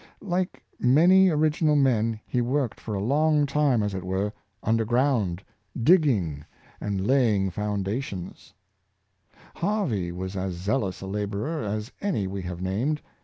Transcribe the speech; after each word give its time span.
Like 0.23 0.63
many 0.79 1.29
original 1.29 1.75
men, 1.75 2.19
he 2.25 2.41
worked 2.41 2.79
for 2.79 2.95
a 2.95 3.03
long 3.03 3.45
time, 3.45 3.83
as 3.83 3.93
it 3.93 4.03
were, 4.03 4.33
un 4.63 4.75
derground, 4.79 5.41
digging 5.83 6.43
and 6.79 7.05
laying 7.05 7.51
foundations 7.51 8.51
Harvey 9.57 10.11
was 10.11 10.35
as 10.35 10.53
zealous 10.55 11.01
a 11.01 11.05
laborer 11.05 11.61
as 11.63 11.91
any 12.01 12.25
we 12.25 12.41
have 12.41 12.63
named. 12.63 12.99